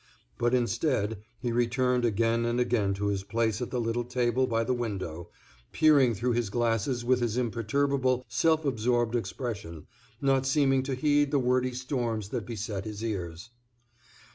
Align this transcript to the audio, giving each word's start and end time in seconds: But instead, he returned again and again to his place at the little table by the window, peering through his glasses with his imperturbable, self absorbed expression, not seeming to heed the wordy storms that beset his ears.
But 0.39 0.55
instead, 0.55 1.19
he 1.37 1.51
returned 1.51 2.05
again 2.05 2.43
and 2.43 2.59
again 2.59 2.95
to 2.95 3.09
his 3.09 3.23
place 3.23 3.61
at 3.61 3.69
the 3.69 3.79
little 3.79 4.03
table 4.03 4.47
by 4.47 4.63
the 4.63 4.73
window, 4.73 5.29
peering 5.71 6.15
through 6.15 6.31
his 6.31 6.49
glasses 6.49 7.05
with 7.05 7.19
his 7.19 7.37
imperturbable, 7.37 8.25
self 8.27 8.65
absorbed 8.65 9.15
expression, 9.15 9.85
not 10.19 10.47
seeming 10.47 10.81
to 10.81 10.95
heed 10.95 11.29
the 11.29 11.37
wordy 11.37 11.73
storms 11.75 12.29
that 12.29 12.47
beset 12.47 12.85
his 12.85 13.03
ears. 13.03 13.51